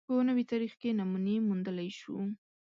په 0.07 0.13
نوي 0.27 0.43
تاریخ 0.51 0.73
کې 0.81 0.97
نمونې 0.99 1.35
موندلای 1.47 1.89
شو 1.99 2.15